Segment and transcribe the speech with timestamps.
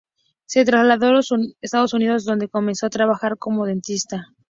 [0.47, 1.27] Se trasladó los
[1.61, 4.33] Estados Unidos, donde comenzó a trabajar como dentista.